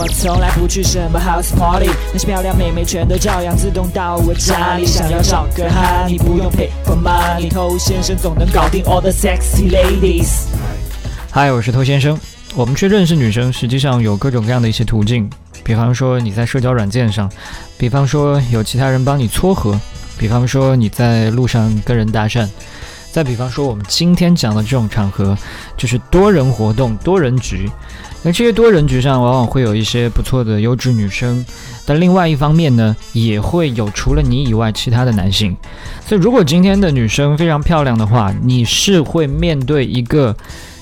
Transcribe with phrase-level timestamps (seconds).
[0.00, 4.86] 我从来不去什么 house party，那些漂亮妹妹全都照样自动到我家里。
[4.86, 10.44] 想要找个哈，你不用 pay for money，偷先生总能搞定 all the sexy ladies。
[11.32, 12.16] 嗨，我是偷先生。
[12.54, 15.28] 我们去认识女生，实际上有各种各样的一些途径，
[15.64, 17.28] 比方说你在社交软件上，
[17.76, 19.76] 比方说有其他人帮你撮合，
[20.16, 22.46] 比方说你在路上跟人搭讪。
[23.18, 25.36] 再比方说，我们今天讲的这种场合，
[25.76, 27.68] 就是多人活动、多人局。
[28.22, 31.44] 那这些多人局上，往往会有一些不错的优质女生，
[31.84, 35.56] 但另外一方面呢，也会有除了你以外其他的男性。
[36.06, 40.32] 所以，如果今天的女生非常漂亮的话，你是会面对一个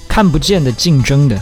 [0.06, 1.40] 看不见的竞争的。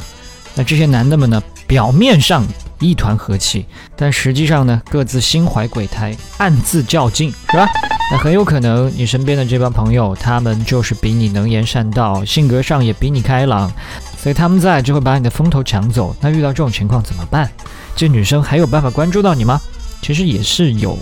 [0.55, 2.47] 那这些男的们呢，表面上。
[2.81, 3.65] 一团和气，
[3.97, 7.67] 但实际上呢，各自心怀鬼胎，暗自较劲，是吧？
[8.11, 13.71] 那很有可能你身边的这帮朋友，他们就是比你能言善道，性格上也比你开朗，
[14.17, 16.15] 所以他们在就会把你的风头抢走。
[16.21, 17.51] 那遇到这种情况怎么办？
[17.97, 19.61] 这女生还有办法关注到你吗？
[20.03, 20.99] 其实也是有。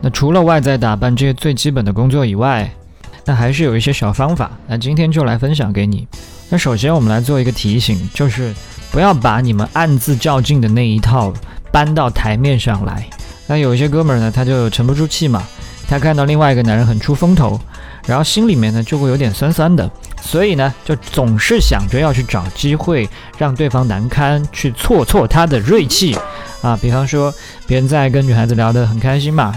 [0.00, 2.70] 那除了外在打扮这些最基本的工作以外，
[3.24, 4.50] 那还是有一些小方法。
[4.66, 6.06] 那今天就来分享给你。
[6.48, 8.54] 那首先我们来做一个提醒，就是。
[8.90, 11.32] 不要把你们暗自较劲的那一套
[11.72, 13.08] 搬到台面上来。
[13.46, 15.42] 那有一些哥们儿呢，他就沉不住气嘛，
[15.92, 17.60] 他看到另外一个男人很出风头，
[18.06, 19.90] 然后心里面呢就会有点酸酸的，
[20.22, 26.16] 所以呢就总是想着要去找机会让对方难堪，去挫挫他的锐气
[26.62, 26.74] 啊。
[26.80, 27.30] 比方说
[27.66, 29.54] 别人在跟女孩子聊得很开心嘛，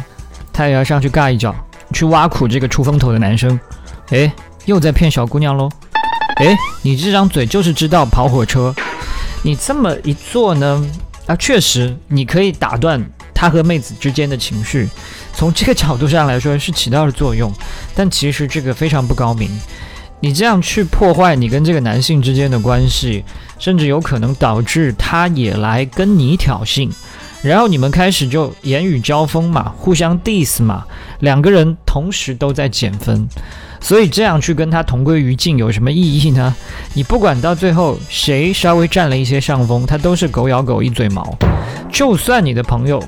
[0.52, 1.56] 他也要上去尬一脚，
[1.94, 3.58] 去挖苦这个出风头的男生。
[4.10, 4.30] 诶，
[4.66, 5.70] 又在骗小姑娘喽？
[6.40, 8.76] 诶，你这张嘴就是知道跑火车。
[9.42, 10.86] 你这么一做呢，
[11.28, 13.02] 啊，确实你可以打断
[13.36, 14.90] 他和妹子之间的情绪，
[15.34, 17.54] 从这个角度上来说是起到了作用，
[17.94, 19.50] 但其实这个非常不高明。
[20.22, 23.24] 你这样去破坏你跟这个男性之间的关系，
[23.60, 26.90] 甚至有可能导致他也来跟你挑衅，
[27.44, 30.86] 然后你们开始就言语交锋嘛，互相 diss 嘛，
[31.20, 33.28] 两个人同时都在减分。
[33.82, 36.56] 所以这样去跟他同归于尽有什么意义呢？
[36.96, 41.38] 你不管到最后谁稍微占了一些上风，他都是狗咬狗一嘴毛。
[41.92, 43.04] 就算你的朋友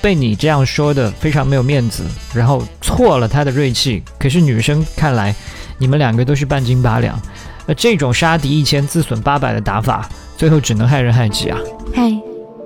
[0.00, 2.04] 被你这样说的非常没有面子，
[2.34, 5.34] 然后挫了他的锐气，可是女生看来
[5.78, 7.20] 你们两个都是半斤八两，
[7.66, 11.58] 那这种杀敌一千自损八百的打法，最后只能害人害己啊！
[11.94, 12.16] 嗨，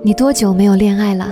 [0.03, 1.27] 你多久没有恋爱了？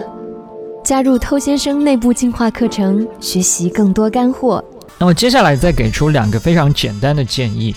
[0.84, 4.64] 加入偷先生内部进化课程，学习更多干货。
[4.98, 7.76] 那么接下来再给出两个非常简单的建议。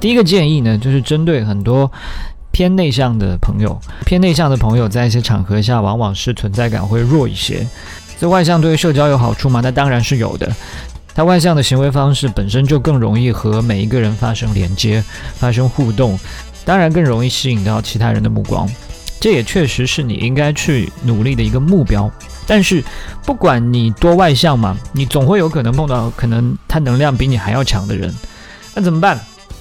[0.00, 1.90] 第一个建议呢，就是针对很多
[2.50, 7.66] 偏内向的朋友，偏内向的朋友在一些场合下，往往是存在感会弱一些。
[8.20, 9.60] 这外向对于社交有好处吗？
[9.62, 10.52] 那当然是有的。
[11.14, 15.02] 他外向的行为方式本身就更容易和每一个人发生连接、
[15.34, 16.18] 发生互动，
[16.64, 18.68] 当然更容易吸引到其他人的目光。
[19.20, 22.08] 这也确实是你应该去努力的一个目标。
[22.46, 22.84] 但是，
[23.24, 28.14] 不管你多外向嘛，你总会有可能碰到可能他能量比你还要强的人，
[28.74, 29.18] 那怎么办？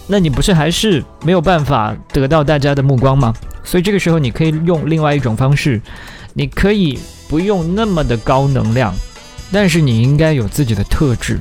[0.08, 3.34] 那你不是还是没有办法得到大家的目光吗？
[3.64, 5.82] 所以这个时候你可以用另外一种方式，
[6.34, 6.98] 你可以
[7.28, 8.94] 不用那么的高能量，
[9.52, 11.40] 但是你应该有自己的特质。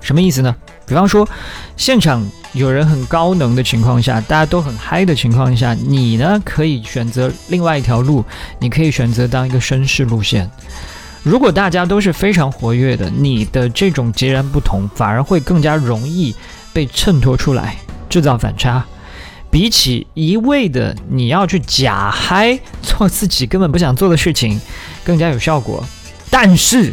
[0.00, 0.54] 什么意思呢？
[0.86, 1.28] 比方说，
[1.76, 8.24] 现场有人很高能的情况下，大家都很嗨的情况下，你呢可以选择另外一条路，
[8.60, 10.48] 你可以选择当一个绅士路线。
[11.24, 16.32] 如果大家都是非常活跃的，你的这种截然不同，反而会更加容易
[16.72, 17.76] 被衬托出来，
[18.16, 18.82] 制造反差。
[19.50, 24.58] 比起一味的你要去假嗨，做自己根本不想做的事情，
[25.04, 25.84] 更加有效果。
[26.30, 26.90] 但是。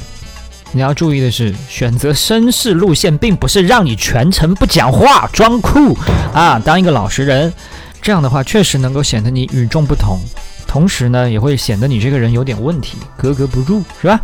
[0.76, 5.96] 你要注意的是，选择绅士路线，并不是让你全程不讲话、装酷
[6.34, 7.54] 啊，当一个老实人。
[8.02, 10.18] 这样的话，确实能够显得你与众不同，
[10.66, 14.20] 同时呢，也会显得你这个人有点问题，格格不入，是吧？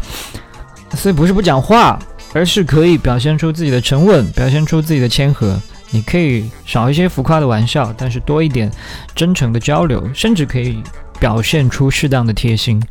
[0.95, 1.99] 所以不是不讲话，
[2.33, 5.55] 而是可以表现出自己的沉稳，表现出自己的谦和。
[5.91, 8.71] 你可以少一些浮夸的玩笑，但是多一点
[9.15, 10.81] 真诚的交流，甚至可以
[11.19, 12.81] 表现出适当的贴心。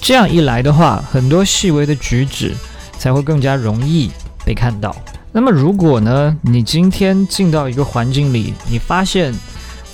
[0.00, 2.54] 这样一来的话，很多细微的举止。
[2.98, 4.10] 才会更加容易
[4.44, 4.92] 被看到。
[5.30, 9.32] 那么，如果呢，你今天进到一个环境里，你发现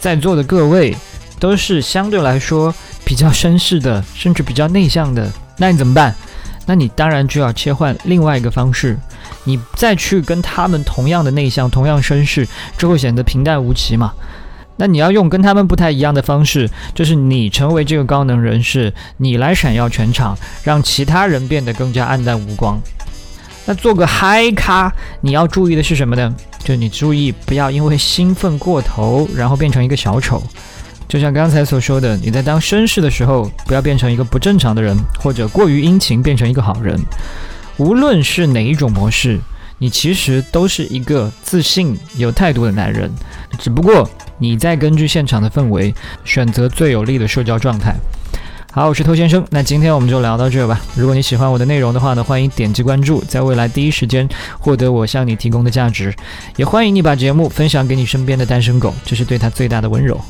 [0.01, 0.97] 在座的各位
[1.39, 2.75] 都是相对来说
[3.05, 6.15] 比较绅士的，甚至比较内向的，那你怎么办？
[6.65, 8.99] 那你当然就要切换另外一个方式，
[9.45, 12.47] 你再去跟他们同样的内向、同样绅士，
[12.77, 14.13] 就会显得平淡无奇嘛。
[14.77, 22.81] 那你要用跟他们不太一样的方式，就是你成为这个高能人士，你来闪耀全场，让其他人变得更加暗淡无光。
[23.67, 26.35] 那做个嗨咖，你要注意的是什么呢？
[26.65, 30.43] 就你注意不要因为兴奋过头，然后变成一个小丑。
[31.07, 36.99] 就像刚才所说的，你在当绅士的时候，不要变成一个不正常的人，或者过于殷勤变成一个好人。
[37.77, 39.41] 无论是哪一种模式，
[39.79, 43.11] 你其实都是一个自信、有态度的男人。
[43.59, 45.95] 只不过你在根据现场的氛围，
[46.25, 47.95] 选择最有利的社交状态。
[48.73, 50.81] 好，我是偷先生，那今天我们就聊到这吧。
[50.97, 54.29] 如果你喜欢我的内容的话呢，欢迎点击关注，在未来第一时间
[54.59, 56.13] 获得我向你提供的价值。
[56.57, 60.21] 也欢迎你把节目分享给你身边的单身狗，这是对他最大的温柔。